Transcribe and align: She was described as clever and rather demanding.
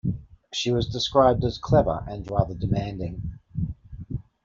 She 0.51 0.71
was 0.71 0.89
described 0.89 1.43
as 1.43 1.59
clever 1.59 2.03
and 2.07 2.27
rather 2.31 2.55
demanding. 2.55 3.37